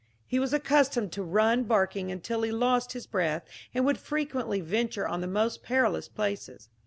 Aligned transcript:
He 0.25 0.39
was 0.39 0.51
accustomed 0.51 1.11
to 1.11 1.21
run 1.21 1.65
barking 1.65 2.11
until 2.11 2.41
he 2.41 2.51
lost 2.51 2.93
his 2.93 3.05
breath, 3.05 3.45
and 3.71 3.85
would 3.85 3.99
frequently 3.99 4.59
venture 4.59 5.07
on 5.07 5.21
the 5.21 5.27
most 5.27 5.61
perilous 5.61 6.07
places. 6.09 6.69